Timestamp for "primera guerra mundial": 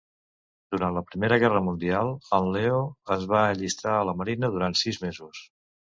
1.09-2.09